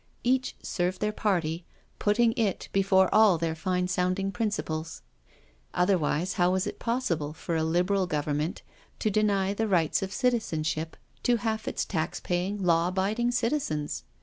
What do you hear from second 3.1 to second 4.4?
all their fine sounding